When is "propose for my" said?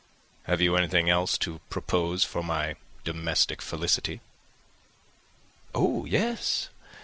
1.69-2.75